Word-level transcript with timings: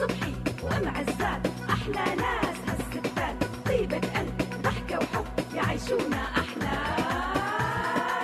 صبحي 0.00 0.32
وام 0.62 0.88
عزات 0.88 1.42
أحلى 1.70 2.04
ناس 2.16 2.56
هالستات. 2.68 3.36
طيبة 3.66 3.96
قلب 3.96 4.36
ضحكة 4.62 4.98
وحب 4.98 5.26
يعيشونا 5.54 6.22
أحلى. 6.40 6.76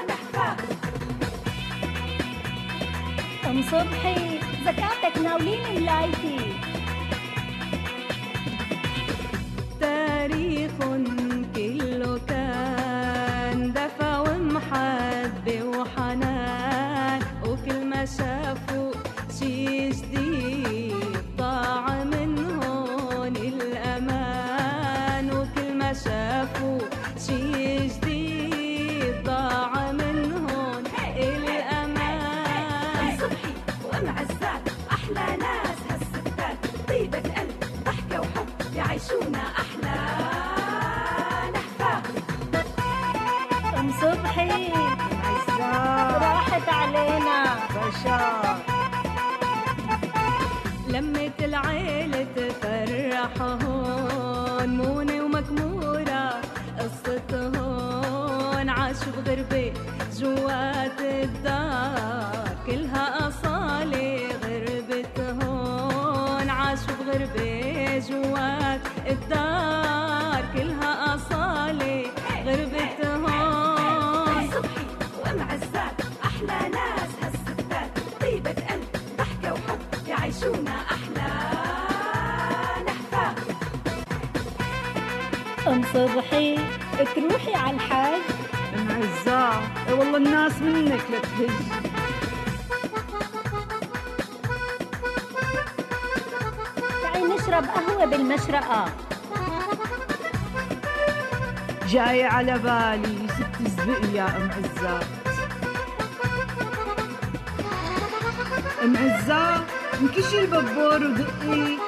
نحفات 0.08 0.60
ام 3.46 3.62
صبحي 3.62 4.40
زكاتك 4.64 5.18
ناولين 5.24 5.60
ملايتي. 5.74 6.54
تاريخ 9.80 10.72
كله 10.80 12.20
كان 12.28 12.95
الدار 61.26 62.56
كلها 62.66 63.28
أصالة 63.28 64.28
غربة 64.44 65.18
هون 65.44 66.50
عاشوا 66.50 66.94
بغربة 67.00 67.98
جوات 68.08 68.80
الدار 69.10 70.42
كلها 70.54 71.14
أصالة 71.14 72.02
غربة 72.46 73.14
هون. 73.14 74.50
صبحي 74.50 74.86
وام 75.24 75.40
عزات 75.50 75.98
أحلى 76.24 76.58
ناس 76.76 77.10
هالستات 77.22 77.90
طيبة 78.20 78.50
قلب 78.50 78.88
ضحكة 79.18 79.52
وحب 79.52 80.08
يعيشونا 80.08 80.76
أحلى 80.94 81.30
نحفات 82.86 83.38
أم 85.68 85.82
صبحي 85.94 86.58
تروحي 87.14 87.54
على 87.54 87.76
الحاج؟ 87.76 88.20
معزة 88.96 89.50
إي 89.88 89.92
والله 89.92 90.16
الناس 90.16 90.52
منك 90.62 91.00
لتهج 91.10 91.50
تعي 97.02 97.22
نشرب 97.22 97.64
قهوة 97.64 98.04
بالمشرقة. 98.04 98.84
جاي 101.88 102.24
على 102.24 102.58
بالي 102.58 103.28
ست 103.28 103.60
الزبق 103.60 104.04
يا 104.14 104.26
أم 104.36 104.50
عزات 104.50 105.06
أم 108.84 108.96
عزات 108.96 109.64
انكشي 110.00 110.40
البابور 110.40 111.04
ودقي 111.06 111.78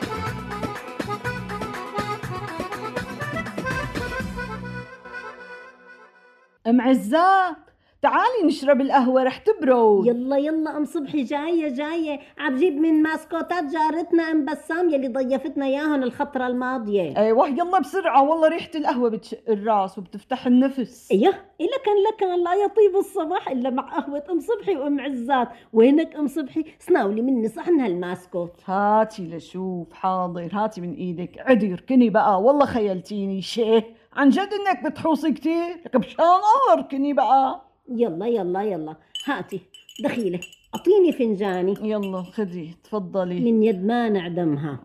أم 6.68 6.80
عزات 6.80 7.56
تعالي 8.02 8.44
نشرب 8.44 8.80
القهوة 8.80 9.22
رح 9.22 9.38
تبرد. 9.38 10.06
يلا 10.06 10.36
يلا 10.36 10.76
أم 10.76 10.84
صبحي 10.84 11.22
جاية 11.22 11.68
جاية. 11.68 12.20
عم 12.38 12.54
بجيب 12.54 12.76
من 12.76 13.02
ماسكوتات 13.02 13.64
جارتنا 13.64 14.22
أم 14.22 14.44
بسام 14.44 14.90
يلي 14.90 15.08
ضيفتنا 15.08 15.66
اياهم 15.66 16.02
الخطرة 16.02 16.46
الماضية. 16.46 17.16
أيوه 17.16 17.48
يلا 17.48 17.78
بسرعة. 17.78 18.22
والله 18.22 18.48
ريحة 18.48 18.70
القهوة 18.74 19.08
بتشق 19.10 19.38
الراس 19.48 19.98
وبتفتح 19.98 20.46
النفس. 20.46 21.08
أيوه 21.12 21.34
إلا 21.60 21.78
كان 21.84 21.94
لكان 22.12 22.44
لا 22.44 22.54
يطيب 22.54 22.96
الصباح 22.98 23.48
إلا 23.48 23.70
مع 23.70 23.82
قهوة 23.82 24.22
أم 24.30 24.40
صبحي 24.40 24.76
وأم 24.76 25.00
عزات 25.00 25.48
وينك 25.72 26.16
أم 26.16 26.26
صبحي؟ 26.26 26.64
ناوليني 26.78 27.48
صحن 27.48 27.80
هالماسكوت. 27.80 28.52
هاتي 28.64 29.22
لشوف 29.22 29.92
حاضر. 29.92 30.48
هاتي 30.52 30.80
من 30.80 30.94
إيدك. 30.94 31.38
عدي 31.38 31.72
اركني 31.72 32.10
بقى. 32.10 32.42
والله 32.42 32.66
خيلتيني 32.66 33.42
شي 33.42 33.97
عن 34.18 34.28
جد 34.30 34.48
إنك 34.52 34.84
بتحوصي 34.84 35.32
كتير؟ 35.32 35.76
لك 35.86 35.96
مشان 35.96 36.24
الله 36.24 36.72
اركني 36.72 37.12
بقى. 37.12 37.60
يلا 37.88 38.26
يلا 38.26 38.62
يلا. 38.62 38.96
هاتي. 39.24 39.60
دخيلة. 40.04 40.40
أعطيني 40.74 41.12
فنجاني. 41.12 41.74
يلا 41.82 42.22
خدي 42.22 42.74
تفضلي. 42.84 43.52
من 43.52 43.62
يد 43.62 43.84
ما 43.84 44.08
نعدمها. 44.08 44.80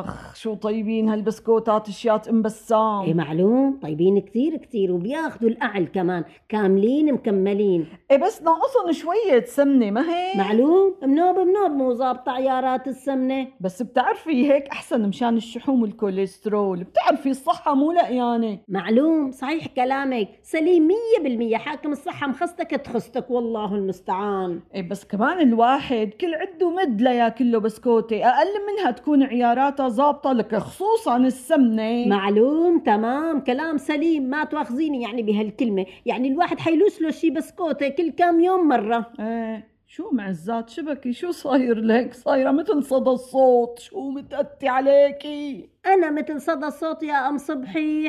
آخ 0.00 0.34
شو 0.34 0.54
طيبين 0.54 1.08
هالبسكوتات 1.08 1.88
اشيات 1.88 2.28
أم 2.28 2.42
بسام. 2.42 3.16
معلوم. 3.16 3.78
طيبين 3.82 4.20
كتير 4.20 4.56
كتير 4.56 4.92
وبياخدوا 4.92 5.48
الأعل 5.48 5.84
كمان. 5.84 6.24
كاملين 6.48 7.12
مكملين. 7.12 7.86
إيه 8.10 8.16
بس 8.16 8.42
ناقصهم 8.42 8.92
شوية 8.92 9.44
سمنة 9.44 9.90
ما 9.90 10.00
هيك 10.00 10.36
معلوم. 10.36 10.94
منوب 11.02 11.38
منوب 11.38 11.70
مو 11.70 11.94
ظابطة 11.94 12.32
عيارات 12.32 12.88
السمنة. 12.88 13.48
بس 13.60 13.82
بتعرفي 13.82 14.52
هيك 14.52 14.68
أحسن 14.68 15.08
مشان 15.08 15.36
الشحوم 15.36 15.82
والكوليسترول. 15.82 16.84
بتعرفي 16.84 17.30
الصحة 17.30 17.74
مو 17.74 17.92
لقيانة 17.92 18.58
معلوم. 18.68 19.30
صحيح 19.30 19.66
كلامك. 19.66 20.28
سليم 20.42 20.88
مية 20.88 21.22
بالمية. 21.22 21.56
حاكم 21.56 21.92
الصحة 21.92 22.26
مخستك 22.26 22.70
تخستك 22.70 23.30
والله 23.30 23.74
المستعان. 23.74 24.60
إيه 24.74 24.87
بس 24.90 25.04
كمان 25.04 25.40
الواحد 25.40 26.10
كل 26.20 26.34
عده 26.34 26.70
مد 26.70 27.00
لياكل 27.00 27.52
له 27.52 27.58
بسكوتة 27.60 28.28
أقل 28.28 28.46
منها 28.72 28.90
تكون 28.90 29.22
عياراتها 29.22 29.88
ظابطة 29.88 30.32
لك 30.32 30.54
خصوصا 30.56 31.16
السمنة. 31.16 32.06
معلوم 32.08 32.78
تمام. 32.78 33.40
كلام 33.40 33.76
سليم 33.78 34.22
ما 34.22 34.44
تواخذيني 34.44 35.02
يعني 35.02 35.22
بهالكلمة. 35.22 35.86
يعني 36.06 36.28
الواحد 36.28 36.58
حيلوس 36.60 37.02
له 37.02 37.10
شي 37.10 37.30
بسكوتة 37.30 37.88
كل 37.88 38.10
كام 38.10 38.40
يوم 38.40 38.68
مرة. 38.68 39.06
إيه 39.20 39.68
شو 39.86 40.10
معزات 40.12 40.70
شبكي؟ 40.70 41.12
شو 41.12 41.30
صاير 41.30 41.80
لك؟ 41.80 42.14
صايرة 42.14 42.50
مثل 42.50 42.82
صدى 42.82 43.10
الصوت. 43.10 43.78
شو 43.78 44.10
متأتي 44.10 44.68
عليكي؟ 44.68 45.68
أنا 45.86 46.10
مثل 46.10 46.40
صدى 46.40 46.66
الصوت 46.66 47.02
يا 47.02 47.28
أم 47.28 47.38
صبحي. 47.38 48.08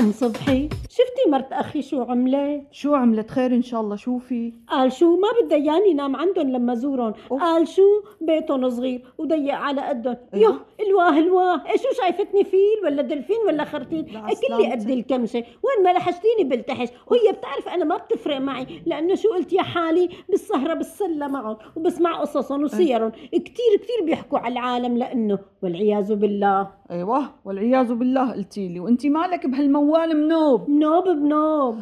أم 0.00 0.12
صبحي 0.20 0.68
شفتي 1.00 1.30
مرت 1.30 1.52
أخي 1.52 1.82
شو 1.82 2.02
عملت؟ 2.02 2.62
شو 2.70 2.94
عملت؟ 2.94 3.30
خير 3.30 3.54
إن 3.54 3.62
شاء 3.62 3.80
الله 3.80 3.96
شوفي 3.96 4.52
قال 4.68 4.92
شو؟ 4.92 5.16
ما 5.16 5.28
بدها 5.42 5.58
ياني 5.58 5.94
نام 5.94 6.16
عندهم 6.16 6.50
لما 6.50 6.74
زورهم. 6.74 7.12
قال 7.30 7.68
شو؟ 7.68 7.82
بيتهم 8.20 8.70
صغير 8.70 9.12
وضيق 9.18 9.54
على 9.54 9.80
قدهم. 9.80 10.16
أيوة. 10.34 10.52
يوه 10.52 10.60
الواه 10.80 11.18
الواه. 11.18 11.66
إيه 11.66 11.76
شو 11.76 11.88
شايفتني 12.02 12.44
فيل 12.44 12.84
ولا 12.84 13.02
دلفين 13.02 13.36
ولا 13.46 13.64
خرتيت 13.64 14.12
لا 14.12 14.28
إيه 14.28 14.34
كلي. 14.58 14.72
قد 14.72 14.90
الكمشه 14.90 15.38
وين 15.38 15.84
ما 15.84 15.92
لحشتيني 15.92 16.44
بلتحش. 16.44 16.88
وهي 17.06 17.32
بتعرف 17.32 17.68
أنا 17.68 17.84
ما 17.84 17.96
بتفرق 17.96 18.38
معي 18.38 18.66
لأنه 18.86 19.14
شو 19.14 19.28
قلت 19.28 19.52
يا 19.52 19.62
حالي؟ 19.62 20.08
بالسهره 20.28 20.74
بالسلة 20.74 21.28
معهم 21.28 21.56
وبسمع 21.76 22.20
قصصهم 22.20 22.62
وسيرهم. 22.62 23.10
كتير 23.32 23.76
كتير 23.76 24.04
بيحكوا 24.04 24.38
على 24.38 24.52
العالم 24.52 24.96
لأنه 24.96 25.38
والعياذ 25.62 26.14
بالله. 26.14 26.68
أيوه 26.90 27.30
والعياذ 27.44 27.94
بالله 27.94 28.32
قلتي 28.32 28.68
لي. 28.68 28.80
وانت 28.80 29.06
مالك 29.06 29.46
بهالموال 29.46 30.16
منوب. 30.16 30.70
بنوب 30.90 31.16
بنوب 31.16 31.76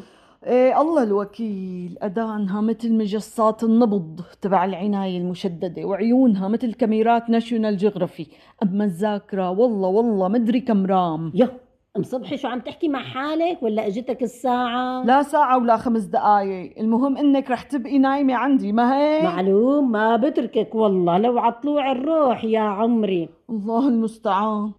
إيه 0.47 0.81
الله 0.81 1.03
الوكيل 1.03 1.99
اذانها 2.03 2.60
مثل 2.60 2.93
مجسات 2.93 3.65
النبض 3.65 4.21
تبع 4.41 4.65
العناية 4.65 5.19
المشددة 5.19 5.84
وعيونها 5.84 6.49
مثل 6.49 6.72
كاميرات 6.75 7.31
ناشونال 7.31 7.77
جيوغرافي. 7.77 8.27
أما 8.63 8.84
الذاكرة 8.84 9.51
والله 9.51 9.89
والله 9.89 10.28
مدري 10.28 10.60
كم 10.60 10.87
RAM. 10.86 11.33
يا 11.34 11.49
أم 11.97 12.03
صبحي 12.03 12.37
شو 12.37 12.49
عم 12.49 12.60
تحكي 12.60 12.89
مع 12.89 13.03
حالك 13.03 13.63
ولا 13.63 13.87
أجتك 13.87 14.22
الساعة؟ 14.22 15.05
لا 15.05 15.22
ساعة 15.22 15.59
ولا 15.59 15.77
خمس 15.77 16.03
دقايق. 16.03 16.78
المهم 16.78 17.16
إنك 17.16 17.51
رح 17.51 17.63
تبقي 17.63 17.99
نايمة 17.99 18.34
عندي 18.34 18.72
ما 18.72 18.99
هيك 18.99 19.25
معلوم 19.25 19.91
ما 19.91 20.16
بتركك 20.16 20.75
والله. 20.75 21.19
لو 21.19 21.39
عطلوع 21.39 21.93
الروح 21.93 22.45
يا 22.45 22.61
عمري. 22.61 23.28
الله 23.51 23.89
المستعان. 23.89 24.72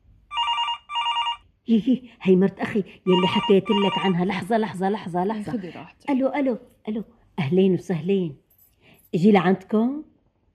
هي 1.69 1.79
هي 1.87 2.01
هي 2.21 2.35
مرت 2.35 2.59
أخي 2.59 2.79
يلي 2.79 3.27
حكيت 3.27 3.63
لك 3.63 3.97
عنها. 4.05 4.25
لحظة 4.25 4.57
لحظة 4.57 4.89
لحظة 4.89 5.23
لحظة. 5.25 5.51
خذي 5.51 5.69
راحتك. 5.69 6.09
ألو 6.09 6.27
ألو 6.27 6.57
ألو. 6.89 7.03
أهلين 7.39 7.73
وسهلين. 7.73 8.37
إجي 9.15 9.31
لعندكم. 9.31 10.03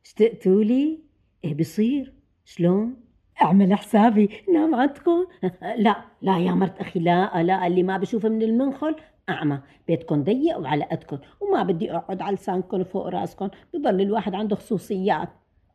اشتقتوا 0.04 0.64
لي 0.64 0.98
إيه 1.44 1.54
بصير 1.54 2.12
شلون؟ 2.44 2.96
أعمل 3.42 3.74
حسابي. 3.74 4.28
نام 4.54 4.74
عندكم. 4.74 5.26
لا 5.84 6.04
لا 6.22 6.38
يا 6.38 6.52
مرت 6.52 6.78
أخي 6.80 7.00
لا 7.00 7.42
لا. 7.42 7.66
اللي 7.66 7.82
ما 7.82 7.96
بشوف 7.98 8.26
من 8.26 8.42
المنخل 8.42 8.96
أعمى. 9.28 9.60
بيتكم 9.88 10.24
ضيق 10.24 10.58
وعلى 10.58 10.84
قدكم 10.84 11.18
وما 11.40 11.62
بدي 11.62 11.92
أقعد 11.92 12.22
على 12.22 12.34
لسانكم 12.36 12.84
فوق 12.84 13.06
راسكم. 13.06 13.48
بضل 13.74 14.00
الواحد 14.00 14.34
عنده 14.34 14.56
خصوصيات. 14.56 15.28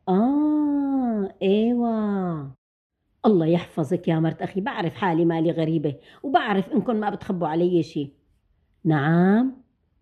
آه 0.08 1.34
إيوة. 1.42 2.59
الله 3.26 3.46
يحفظك 3.46 4.08
يا 4.08 4.18
مرت 4.18 4.42
أخي 4.42 4.60
بعرف 4.60 4.94
حالي 4.94 5.24
مالي 5.24 5.50
غريبة 5.50 5.94
وبعرف 6.22 6.72
إنكم 6.72 6.96
ما 6.96 7.10
بتخبوا 7.10 7.48
علي 7.48 7.82
شي. 7.82 8.12
نعم؟ 8.84 9.52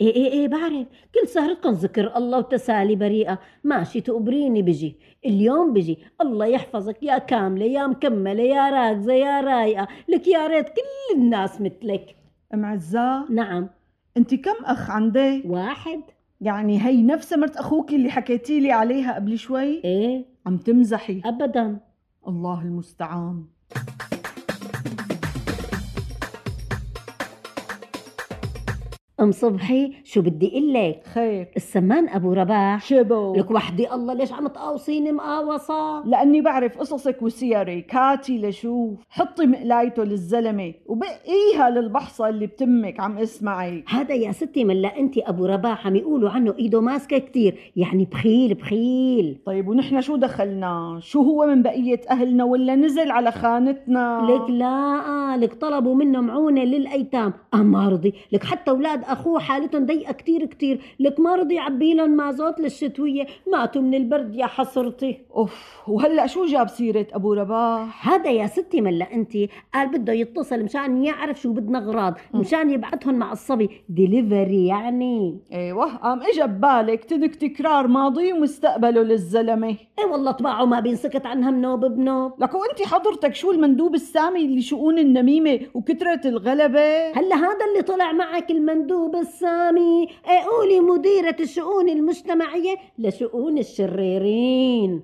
إيه 0.01 0.15
إيه 0.15 0.33
إيه 0.33 0.49
بعرف. 0.49 0.87
كل 1.15 1.29
سهرتكم 1.29 1.71
ذكر 1.71 2.17
الله 2.17 2.39
وتسالي 2.39 2.97
بريئة. 2.97 3.39
ماشي 3.65 4.01
تقبريني 4.01 4.63
بجي. 4.63 4.97
اليوم 5.27 5.73
بجي. 5.73 5.99
الله 6.21 6.47
يحفظك 6.47 7.03
يا 7.03 7.19
كاملة 7.19 7.65
يا 7.65 7.87
مكملة 7.87 8.43
يا 8.43 8.71
راكزة 8.71 9.13
يا 9.13 9.41
رايقة. 9.41 9.89
لك 10.09 10.29
يا 10.29 10.47
ريت 10.47 10.69
كل 10.69 11.17
الناس 11.17 11.61
مثلك. 11.61 12.17
أم 12.55 12.65
عزة؟ 12.65 13.31
نعم. 13.31 13.71
أنت 14.17 14.35
كم 14.35 14.65
أخ 14.65 14.91
عندك؟ 14.91 15.43
واحد. 15.45 16.01
يعني 16.41 16.87
هي 16.87 17.03
نفس 17.03 17.33
مرت 17.33 17.57
أخوك 17.57 17.93
اللي 17.93 18.11
حكيتي 18.11 18.61
لي 18.61 18.73
عليها 18.73 19.15
قبل 19.15 19.39
شوي؟ 19.39 19.85
إيه. 19.85 20.25
عم 20.47 20.57
تمزحي. 20.57 21.23
ابدا. 21.25 21.88
الله 22.29 22.63
المستعان. 22.63 23.45
ام 29.21 29.33
صبحي 29.33 29.93
شو 30.05 30.21
بدي 30.23 30.49
أقول 30.49 30.73
لك؟ 30.73 31.01
خير. 31.15 31.49
السمان 31.57 32.09
أبو 32.09 32.33
رباح. 32.33 32.85
شبو. 32.85 33.35
لك 33.37 33.51
وحدي 33.51 33.93
الله 33.95 34.15
ليش 34.15 34.33
عم 34.33 34.47
تقاوصيني 34.47 35.13
مقاوصة؟ 35.13 36.07
لأني 36.07 36.41
بعرف 36.41 36.79
قصصك 36.79 37.23
وسيرك 37.23 37.95
هاتي 37.95 38.39
لشوف. 38.39 38.99
حطي 39.11 39.47
مقلايته 39.47 40.05
للزلمة 40.05 40.75
وبقيها 40.87 41.71
للبحصة 41.71 42.29
اللي 42.29 42.47
بتمك 42.47 43.01
عم 43.01 43.19
اسمعك 43.19 43.85
هذا 43.89 44.15
يا 44.15 44.33
ستي 44.33 44.65
ملا 44.65 44.99
أنت 44.99 45.19
أبو 45.19 45.47
رباح 45.47 45.87
عم 45.87 45.97
يقولوا 45.97 46.31
عنه 46.31 46.55
إيده 46.59 46.81
ماسكة 46.81 47.19
كتير. 47.19 47.73
يعني 47.77 48.05
بخيل 48.05 48.55
بخيل. 48.55 49.39
طيب 49.47 49.69
ونحن 49.69 50.01
شو 50.01 50.17
دخلنا؟ 50.17 50.99
شو 51.03 51.23
هو 51.23 51.47
من 51.47 51.63
بقية 51.63 52.01
أهلنا 52.11 52.45
ولا 52.45 52.77
نزل 52.77 53.11
على 53.11 53.33
خانتنا؟ 53.33 54.29
لك 54.31 54.51
لا 54.51 55.37
لك 55.37 55.55
طلبوا 55.55 55.95
منه 55.95 56.21
معونه 56.21 56.65
للأيتام. 56.65 57.33
آه 57.55 57.57
ما 57.57 57.89
رضي 57.89 58.15
لك 58.33 58.45
حتى 58.45 58.71
أولاد 58.71 59.08
أخوه 59.13 59.41
حالتهم 59.41 59.87
ضيقة 59.87 60.13
كتير 60.13 60.47
كتير 60.47 60.81
لك 61.01 61.21
ما 61.21 61.35
رضي 61.35 61.55
يعبي 61.55 61.95
لهم 61.95 62.11
مازوت 62.11 62.61
للشتوية. 62.61 63.27
ماتوا 63.53 63.83
من 63.83 63.95
البرد 63.95 64.35
يا 64.35 64.47
حسرتي 64.47 65.19
أوف 65.37 65.89
وهلأ 65.89 66.27
شو 66.27 66.47
جاب 66.47 66.69
سيرة 66.69 67.07
أبو 67.13 67.33
رباح؟ 67.33 68.09
هذا 68.09 68.31
يا 68.31 68.47
ستي 68.47 68.81
ملا 68.81 69.15
أنت. 69.15 69.33
قال 69.75 69.89
بده 69.89 70.13
يتصل 70.13 70.63
مشان 70.63 71.05
يعرف 71.05 71.41
شو 71.41 71.53
بدنا 71.53 71.79
أغراض 71.79 72.15
مشان 72.35 72.71
يبعثهم 72.71 73.15
مع 73.15 73.33
الصبي. 73.33 73.71
ديليفري 73.89 74.67
يعني. 74.67 75.39
إيوه 75.53 75.97
قام 75.97 76.21
اجى 76.23 76.43
ببالك 76.43 77.05
تدك 77.05 77.35
تكرار 77.35 77.87
ماضي 77.87 78.33
ومستقبله 78.33 79.03
للزلمة. 79.03 79.77
اي 79.99 80.05
والله 80.11 80.31
طباعه 80.31 80.65
ما 80.65 80.81
بينسكت 80.81 81.27
عنها 81.27 81.51
منوب 81.51 81.85
بنوب. 81.85 82.33
لك 82.39 82.55
وأنت 82.55 82.83
حضرتك 82.87 83.35
شو 83.35 83.51
المندوب 83.51 83.95
السامي 83.95 84.57
لشؤون 84.57 84.99
النميمة 84.99 85.61
وكثرة 85.75 86.29
الغلبة؟ 86.29 87.11
هلأ 87.11 87.37
هذا 87.37 87.65
اللي 87.71 87.83
طلع 87.83 88.13
معك 88.13 88.51
المندوب. 88.51 88.98
السامي 89.07 90.09
إيه 90.29 90.45
قولي 90.45 90.81
مديرة 90.81 91.37
الشؤون 91.41 91.89
المجتمعية 91.89 92.77
لشؤون 92.99 93.59
الشريرين. 93.59 95.03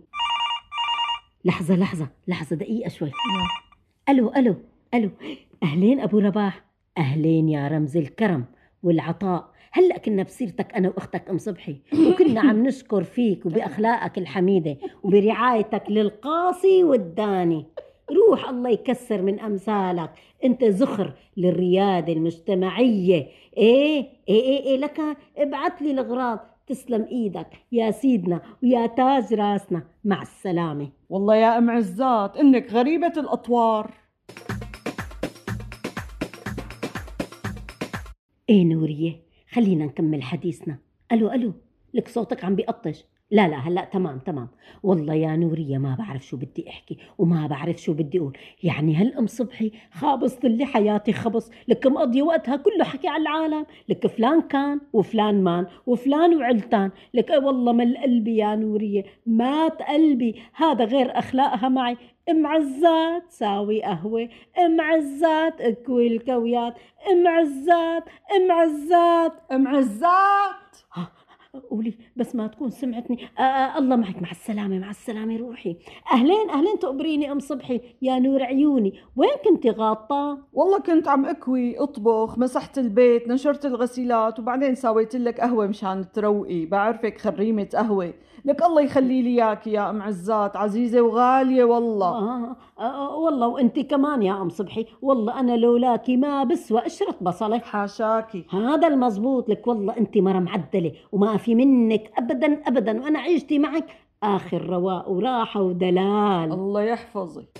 لحظة 1.44 1.76
لحظة 1.76 2.08
لحظة 2.28 2.56
دقيقة 2.56 2.88
شوي. 2.88 3.10
ألو 4.08 4.32
ألو 4.36 4.56
ألو. 4.94 5.10
أهلين 5.62 6.00
أبو 6.00 6.18
رباح. 6.18 6.64
أهلين 6.98 7.48
يا 7.48 7.68
رمز 7.68 7.96
الكرم 7.96 8.44
والعطاء. 8.82 9.54
هلأ 9.72 9.98
كنا 9.98 10.22
بسيرتك 10.22 10.74
أنا 10.74 10.88
وأختك 10.88 11.30
أم 11.30 11.38
صبحي. 11.38 11.76
وكنا 12.08 12.40
عم 12.40 12.66
نشكر 12.66 13.04
فيك 13.04 13.46
وبأخلاقك 13.46 14.18
الحميدة 14.18 14.76
وبرعايتك 15.02 15.82
للقاصي 15.88 16.84
والداني. 16.84 17.66
روح 18.10 18.48
الله 18.48 18.70
يكسر 18.70 19.22
من 19.22 19.40
أمثالك. 19.40 20.10
أنت 20.44 20.64
زخر 20.64 21.12
للريادة 21.36 22.12
المجتمعية. 22.12 23.28
إيه 23.56 24.08
إيه 24.28 24.42
إيه, 24.42 24.64
إيه 24.64 24.76
لك 24.76 25.00
ابعت 25.36 25.82
لي 25.82 25.90
الأغراض. 25.90 26.38
تسلم 26.66 27.06
إيدك 27.10 27.48
يا 27.72 27.90
سيدنا 27.90 28.40
ويا 28.62 28.86
تاج 28.86 29.34
راسنا. 29.34 29.82
مع 30.04 30.22
السلامة. 30.22 30.88
والله 31.08 31.36
يا 31.36 31.58
أم 31.58 31.70
عزات 31.70 32.36
إنك 32.36 32.72
غريبة 32.72 33.12
الأطوار. 33.16 33.90
إيه 38.50 38.64
نورية 38.64 39.20
خلينا 39.50 39.84
نكمل 39.84 40.22
حديثنا. 40.22 40.78
ألو 41.12 41.32
ألو 41.32 41.52
لك 41.94 42.08
صوتك 42.08 42.44
عم 42.44 42.54
بيقطش. 42.54 43.04
لا 43.30 43.48
لا 43.48 43.56
هلأ 43.56 43.84
تمام 43.84 44.18
تمام. 44.18 44.48
والله 44.82 45.14
يا 45.14 45.36
نورية 45.36 45.78
ما 45.78 45.96
بعرف 45.98 46.26
شو 46.26 46.36
بدي 46.36 46.68
أحكي 46.68 46.98
وما 47.18 47.46
بعرف 47.46 47.76
شو 47.76 47.92
بدي 47.92 48.18
أقول. 48.18 48.38
يعني 48.62 48.96
هالام 48.96 49.26
صبحي 49.26 49.72
خابصت 49.92 50.44
لي 50.44 50.64
حياتي 50.66 51.12
خبص. 51.12 51.50
لك 51.68 51.86
مقضية 51.86 52.22
وقتها 52.22 52.56
كله 52.56 52.84
حكي 52.84 53.08
على 53.08 53.22
العالم. 53.22 53.66
لك 53.88 54.06
فلان 54.06 54.40
كان 54.40 54.80
وفلان 54.92 55.44
مان 55.44 55.66
وفلان 55.86 56.36
وعلتان. 56.36 56.90
لك 57.14 57.30
والله 57.30 57.72
مل 57.72 57.96
قلبي 57.96 58.36
يا 58.36 58.54
نورية 58.56 59.04
مات 59.26 59.82
قلبي. 59.82 60.42
هذا 60.54 60.84
غير 60.84 61.18
أخلاقها 61.18 61.68
معي. 61.68 61.96
أم 62.30 62.46
عزات 62.46 63.30
ساوي 63.30 63.82
قهوة. 63.82 64.28
أم 64.58 64.80
عزات 64.80 65.60
أكوي 65.60 66.06
الكويات. 66.06 66.74
أم 67.12 67.28
عزات 67.28 68.04
أم 68.36 68.52
عزات 68.52 69.32
أم 69.52 69.68
عزات. 69.68 70.76
قولي 71.70 71.94
بس 72.16 72.34
ما 72.36 72.46
تكون 72.46 72.70
سمعتني. 72.70 73.18
آه 73.38 73.42
آه 73.42 73.78
الله 73.78 73.96
معك. 73.96 74.22
مع 74.22 74.30
السلامة 74.30 74.78
مع 74.78 74.90
السلامة 74.90 75.36
روحي. 75.36 75.76
أهلين 76.12 76.50
أهلين 76.50 76.78
تقبريني 76.78 77.32
أم 77.32 77.38
صبحي؟ 77.38 77.80
يا 78.02 78.18
نور 78.18 78.42
عيوني. 78.42 78.94
وين 79.16 79.30
كنتي 79.44 79.70
غاطة؟ 79.70 80.38
والله 80.52 80.78
كنت 80.78 81.08
عم 81.08 81.26
أكوي 81.26 81.78
أطبخ 81.78 82.38
مسحت 82.38 82.78
البيت 82.78 83.28
نشرت 83.28 83.66
الغسيلات 83.66 84.38
وبعدين 84.38 84.74
سويت 84.74 85.16
لك 85.16 85.40
قهوة 85.40 85.66
مشان 85.66 86.12
تروقي. 86.12 86.66
بعرفك 86.66 87.18
خريمة 87.18 87.68
قهوة. 87.74 88.14
لك 88.44 88.64
الله 88.64 88.82
يخلي 88.82 89.22
لي 89.22 89.28
إياك 89.28 89.66
يا 89.66 89.90
أم 89.90 90.02
عزات. 90.02 90.56
عزيزة 90.56 91.00
وغالية 91.00 91.64
والله. 91.64 92.08
آه 92.08 92.56
آه 92.78 93.16
والله. 93.16 93.46
وأنت 93.48 93.80
كمان 93.80 94.22
يا 94.22 94.42
أم 94.42 94.48
صبحي. 94.48 94.86
والله 95.02 95.40
أنا 95.40 95.56
لولاكي 95.56 96.16
ما 96.16 96.44
بسوى 96.44 96.80
قشرة 96.80 97.16
بصلة. 97.20 97.58
حاشاكي 97.58 98.44
هذا 98.50 98.88
المزبوط. 98.88 99.48
لك 99.48 99.66
والله 99.66 99.96
أنت 99.98 100.18
مرة 100.18 100.38
معدلة 100.38 100.92
وما 101.12 101.36
في 101.44 101.54
منك 101.54 102.10
أبدا 102.18 102.68
أبدا 102.68 103.00
وأنا 103.00 103.18
عيشتي 103.18 103.58
معك 103.58 103.86
آخر 104.22 104.66
رواق 104.66 105.08
وراحة 105.08 105.62
ودلال. 105.62 106.52
الله 106.52 106.82
يحفظك. 106.82 107.58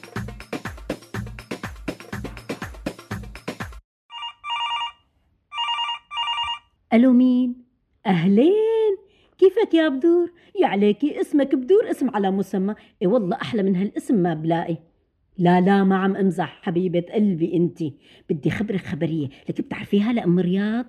ألو 6.93 7.13
مين؟ 7.13 7.65
أهلين. 8.07 8.97
كيفك 9.39 9.75
يا 9.75 9.89
بدور؟ 9.89 10.33
يا 10.61 10.67
عليكي 10.67 11.21
اسمك 11.21 11.55
بدور 11.55 11.91
اسم 11.91 12.11
على 12.11 12.31
مسمى. 12.31 12.75
إيه 13.03 13.09
والله 13.09 13.37
أحلى 13.43 13.63
من 13.63 13.77
هالاسم 13.77 14.15
ما 14.15 14.35
بلاقي. 14.35 14.77
لا 15.39 15.61
لا 15.61 15.85
ما 15.85 15.97
عم 15.97 16.17
أمزح 16.17 16.61
حبيبة 16.63 17.05
قلبي 17.15 17.57
أنتي. 17.57 17.95
بدي 18.31 18.51
خبرك 18.51 18.81
خبرية. 18.81 19.29
لك 19.49 19.61
بتعرفيها 19.61 20.13
لأم 20.13 20.39
رياض؟ 20.39 20.87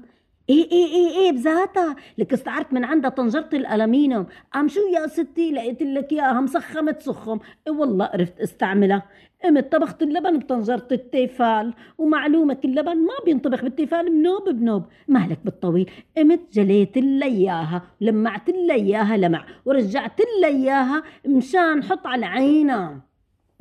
إيه 0.50 0.72
إيه 0.72 0.86
إيه 0.86 1.18
إيه 1.18 1.32
بذاتها. 1.32 1.96
لك 2.18 2.34
استعرت 2.34 2.74
من 2.74 2.84
عندها 2.84 3.10
طنجرة 3.10 3.50
الألمينيوم. 3.54 4.26
قام 4.54 4.68
شو 4.68 4.80
يا 4.80 5.08
ستي؟ 5.08 5.52
لقيت 5.52 5.82
لك 5.84 6.12
إياها 6.12 6.42
مسخمة 6.42 6.92
تسخم 6.92 7.40
إيه 7.68 7.74
والله 7.74 8.06
عرفت 8.06 8.40
أستعملها. 8.40 9.04
قمت 9.44 9.72
طبخت 9.72 10.02
اللبن 10.04 10.40
بطنجرة 10.40 10.88
التيفال. 10.92 11.74
ومعلومة 11.98 12.58
اللبن 12.66 12.98
ما 12.98 13.14
بينطبخ 13.26 13.62
بالتيفال 13.64 14.10
بنوب 14.10 14.50
بنوب. 14.50 14.84
مهلك 15.08 15.40
بالطويل. 15.46 15.92
قمت 16.18 16.54
جليت 16.54 16.98
إياها. 16.98 17.82
لمعت 18.02 18.50
إياها 18.50 19.18
لمع. 19.18 19.46
ورجعت 19.66 20.22
إياها 20.44 21.04
مشان 21.26 21.84
حط 21.84 22.08
على 22.08 22.26
عينها. 22.26 23.02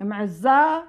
ام 0.01 0.13
عزات 0.13 0.85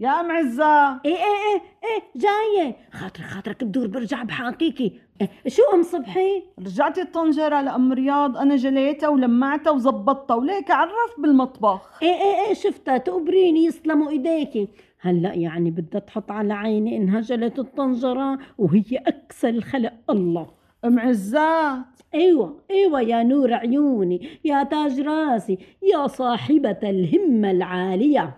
يا 0.00 0.20
ام 0.20 0.30
عزات 0.32 1.06
إيه 1.06 1.14
إيه 1.14 1.16
إيه 1.16 1.62
إيه 1.84 2.02
جاية. 2.16 2.76
خاطرك 2.92 3.24
خاطرك 3.26 3.64
بدور 3.64 3.86
برجع 3.86 4.22
بحاكيكي 4.22 5.00
إيه 5.20 5.28
شو 5.48 5.62
أم 5.74 5.82
صبحي؟ 5.82 6.42
رجعتي 6.58 7.02
الطنجرة 7.02 7.60
لأم 7.60 7.92
رياض. 7.92 8.36
أنا 8.36 8.56
جليتها 8.56 9.08
ولمعتها 9.08 9.70
وزبطتها. 9.70 10.34
وليك 10.34 10.70
عرف 10.70 11.14
بالمطبخ. 11.18 12.02
إيه 12.02 12.08
إيه 12.14 12.46
إيه 12.48 12.54
شفتها. 12.54 12.98
تقبريني 12.98 13.64
يسلموا 13.64 14.10
إيديكي. 14.10 14.68
هلأ 15.00 15.34
يعني 15.34 15.70
بدها 15.70 16.00
تحط 16.00 16.30
على 16.30 16.54
عيني 16.54 16.96
إنها 16.96 17.20
جلت 17.20 17.58
الطنجرة 17.58 18.38
وهي 18.58 18.96
اكسل 19.06 19.62
خلق 19.62 19.92
الله. 20.10 20.50
أم 20.84 20.98
عزات 20.98 21.78
إيوه 22.14 22.60
إيوه 22.70 23.00
يا 23.00 23.22
نور 23.22 23.54
عيوني 23.54 24.28
يا 24.44 24.62
تاج 24.62 25.00
راسي 25.00 25.58
يا 25.92 26.06
صاحبة 26.06 26.78
الهمة 26.82 27.50
العالية. 27.50 28.36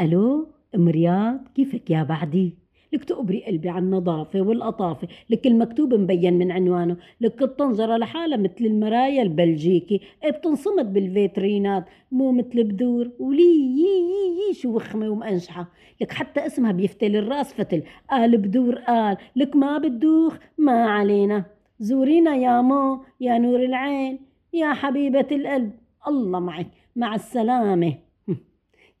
ألو 0.00 0.46
ام 0.74 0.88
رياض 0.88 1.40
كيفك 1.54 1.90
يا 1.90 2.02
بعدي؟ 2.02 2.54
لك 2.92 3.04
تقبري 3.04 3.44
قلبي 3.44 3.68
على 3.68 3.84
النظافة 3.84 4.40
والقطافة 4.40 5.08
لك 5.30 5.46
المكتوب 5.46 5.94
مبين 5.94 6.34
من 6.38 6.52
عنوانه 6.52 6.96
لك 7.20 7.42
الطنجرة 7.42 7.96
لحالها 7.96 8.36
مثل 8.36 8.54
المرايا 8.60 9.22
البلجيكي. 9.22 10.00
إيه 10.24 10.30
بتنصمت 10.30 10.84
بالفيترينات؟ 10.84 11.84
مو 12.12 12.32
مثل 12.32 12.64
بدور. 12.64 13.10
ولي 13.18 13.42
يي 13.42 13.82
يي 13.82 14.48
يي 14.48 14.54
شو 14.54 14.76
وخمة 14.76 15.08
ومأنشحة. 15.08 15.68
لك 16.00 16.12
حتى 16.12 16.46
اسمها 16.46 16.72
بيفتل 16.72 17.16
الرأس 17.16 17.54
فتل. 17.54 17.82
قال 18.10 18.38
بدور 18.38 18.74
قال 18.74 19.16
لك 19.36 19.56
ما 19.56 19.78
بتدوخ 19.78 20.36
ما 20.58 20.84
علينا. 20.84 21.44
زورينا 21.80 22.36
يا 22.36 22.60
مو 22.60 23.04
يا 23.20 23.38
نور 23.38 23.64
العين 23.64 24.18
يا 24.52 24.72
حبيبة 24.74 25.26
القلب. 25.32 25.70
الله 26.08 26.40
معك. 26.40 26.66
مع 26.96 27.14
السلامة. 27.14 28.03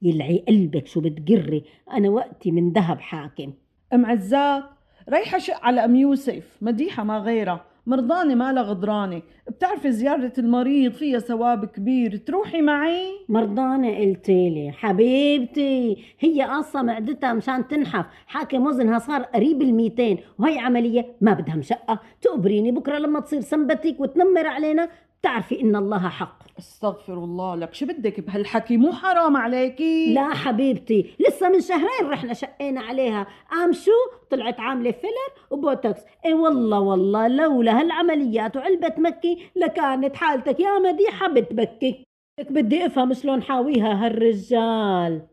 يلعي 0.04 0.44
قلبك 0.48 0.86
شو 0.86 1.00
بتقري 1.00 1.64
أنا 1.92 2.08
وقتي 2.08 2.50
من 2.50 2.72
ذهب 2.72 3.00
حاكم. 3.00 3.52
أم 3.92 4.06
عزات 4.06 4.64
رايحة 5.08 5.38
شق 5.38 5.64
على 5.64 5.84
أم 5.84 5.96
يوسف. 5.96 6.58
مديحة 6.62 7.04
ما 7.04 7.18
غيرها. 7.18 7.64
مرضانة 7.86 8.34
مالها 8.34 8.62
غدرانة. 8.62 9.22
بتعرفي 9.48 9.92
زيارة 9.92 10.32
المريض 10.38 10.92
فيها 10.92 11.18
ثواب 11.18 11.64
كبير. 11.64 12.16
تروحي 12.16 12.62
معي؟ 12.62 13.06
مرضانة 13.28 13.96
قلتيلي 13.98 14.72
حبيبتي 14.72 15.96
هي 16.20 16.42
قاصة 16.42 16.82
معدتها 16.82 17.32
مشان 17.32 17.68
تنحف. 17.68 18.06
حاكم 18.26 18.66
وزنها 18.66 18.98
صار 18.98 19.22
قريب 19.22 19.62
الميتين. 19.62 20.18
وهي 20.38 20.58
عملية 20.58 21.06
ما 21.20 21.32
بدها 21.32 21.56
مشقة. 21.56 22.00
تقبريني 22.20 22.72
بكرة 22.72 22.98
لما 22.98 23.20
تصير 23.20 23.40
سنبتك 23.40 24.00
وتنمر 24.00 24.46
علينا. 24.46 24.88
بتعرفي 25.24 25.60
إن 25.60 25.76
الله 25.76 26.08
حق. 26.08 26.38
أستغفر 26.58 27.14
الله 27.14 27.54
لك. 27.54 27.74
شو 27.74 27.86
بدك 27.86 28.20
بهالحكي؟ 28.20 28.76
مو 28.76 28.92
حرام 28.92 29.36
عليكي 29.36 30.14
لا 30.14 30.34
حبيبتي 30.34 31.14
لسه 31.20 31.48
من 31.48 31.60
شهرين 31.60 32.10
رحنا 32.10 32.32
شقينا 32.32 32.80
عليها. 32.80 33.26
قام 33.50 33.72
شو؟ 33.72 33.90
طلعت 34.30 34.60
عاملة 34.60 34.90
فيلر 34.90 35.30
وبوتوكس. 35.50 36.00
إي 36.24 36.34
والله 36.34 36.80
والله 36.80 37.28
لولا 37.28 37.80
هالعمليات 37.80 38.56
وعلبة 38.56 38.94
مكياج 38.98 39.50
لكانت 39.56 40.16
حالتك 40.16 40.60
يا 40.60 40.78
مديحة 40.78 41.28
بتبكي. 41.28 42.04
لك 42.40 42.52
بدي 42.52 42.86
أفهم 42.86 43.12
شلون 43.12 43.42
حاويها 43.42 44.06
هالرجال. 44.06 45.26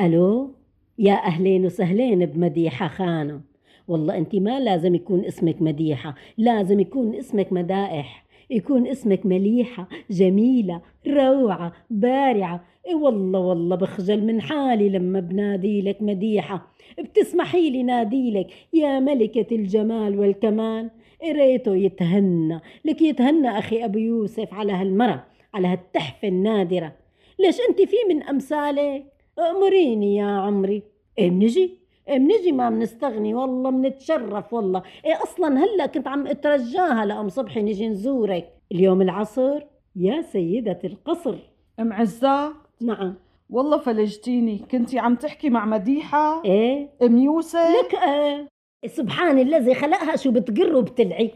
ألو؟ 0.00 0.54
يا 0.98 1.14
أهلين 1.14 1.66
وسهلين 1.66 2.26
بمديحة 2.26 2.88
خانم. 2.88 3.42
والله 3.88 4.16
أنت 4.18 4.34
ما 4.36 4.60
لازم 4.60 4.94
يكون 4.94 5.24
اسمك 5.24 5.62
مديحة 5.62 6.14
لازم 6.38 6.80
يكون 6.80 7.14
اسمك 7.14 7.52
مدائح 7.52 8.28
يكون 8.50 8.86
اسمك 8.86 9.26
مليحة 9.26 9.88
جميلة 10.10 10.80
روعة 11.06 11.72
بارعة. 11.90 12.64
إي 12.88 12.94
والله 12.94 13.40
والله 13.40 13.76
بخجل 13.76 14.24
من 14.24 14.40
حالي 14.40 14.88
لما 14.88 15.20
بنادي 15.20 15.82
لك 15.82 16.02
مديحة. 16.02 16.72
بتسمحي 16.98 17.70
لي 17.70 17.82
نادي 17.82 18.30
لك 18.30 18.46
يا 18.72 19.00
ملكة 19.00 19.56
الجمال 19.56 20.18
والكمال. 20.18 20.90
إيه 21.22 21.32
ريته 21.32 21.76
يتهنى 21.76 22.60
لك 22.84 23.02
يتهنى 23.02 23.58
أخي 23.58 23.84
أبو 23.84 23.98
يوسف 23.98 24.54
على 24.54 24.72
هالمرة 24.72 25.26
على 25.54 25.68
هالتحفة 25.68 26.28
النادرة. 26.28 26.92
ليش 27.38 27.56
أنت 27.68 27.82
في 27.82 27.96
من 28.08 28.22
أمثالك 28.22 29.04
أمريني 29.38 30.16
يا 30.16 30.26
عمري. 30.26 30.82
إيه 31.18 31.30
إيه 31.30 31.77
بنجي 32.16 32.52
ما 32.52 32.70
بنستغني 32.70 33.34
والله 33.34 33.70
بنتشرف 33.70 34.52
والله. 34.52 34.82
إيه 35.04 35.22
أصلا 35.22 35.64
هلأ 35.64 35.86
كنت 35.86 36.08
عم 36.08 36.26
أترجاها 36.26 37.04
لأم 37.04 37.28
صبحي 37.28 37.62
نجي 37.62 37.88
نزورك. 37.88 38.52
اليوم 38.72 39.02
العصر 39.02 39.60
يا 39.96 40.22
سيدة 40.22 40.78
القصر. 40.84 41.34
أم 41.80 41.92
عزات 41.92 42.52
نعم. 42.80 43.14
والله 43.50 43.78
فلجتيني. 43.78 44.58
كنتي 44.70 44.98
عم 44.98 45.14
تحكي 45.14 45.50
مع 45.50 45.66
مديحة؟ 45.66 46.44
إيه. 46.44 46.88
أم 47.02 47.18
يوسف؟ 47.18 47.58
لك 47.58 47.94
آه 47.94 48.46
سبحان 48.86 49.38
الذي 49.38 49.74
خلقها 49.74 50.16
شو 50.16 50.30
بتقر 50.30 50.76
وبتلعي. 50.76 51.30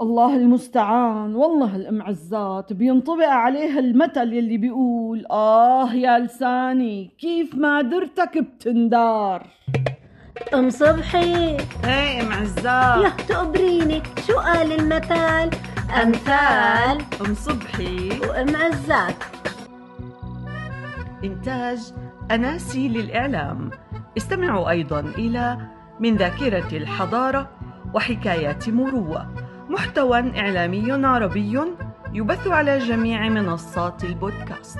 الله 0.00 0.36
المستعان. 0.36 1.34
والله 1.34 1.76
الأم 1.76 2.02
عزات 2.02 2.72
بينطبق 2.72 3.28
عليها 3.28 3.78
المثل 3.78 4.32
يلي 4.32 4.56
بيقول 4.58 5.26
آه 5.30 5.94
يا 5.94 6.18
لساني 6.18 7.10
كيف 7.18 7.54
ما 7.54 7.82
درتك 7.82 8.38
بتندار. 8.38 9.46
أم 10.54 10.70
صبحي. 10.70 11.56
إيه 11.84 12.22
أم 12.22 12.32
عزات 12.32 13.04
يا 13.04 13.10
تقبريني 13.28 14.02
شو 14.26 14.38
قال 14.38 14.72
المثل 14.72 15.50
أمثال. 16.02 17.04
أم 17.26 17.34
صبحي. 17.34 18.20
وأم 18.20 18.56
عزات 18.56 19.16
إنتاج 21.24 21.78
أناسي 22.30 22.88
للإعلام. 22.88 23.70
استمعوا 24.16 24.70
أيضا 24.70 25.00
إلى 25.00 25.58
من 26.00 26.16
ذاكرة 26.16 26.76
الحضارة 26.76 27.50
وحكايات 27.94 28.68
مروة. 28.68 29.34
محتوى 29.68 30.40
إعلامي 30.40 30.92
عربي 31.06 31.60
يبث 32.12 32.46
على 32.46 32.78
جميع 32.78 33.28
منصات 33.28 34.04
البودكاست. 34.04 34.78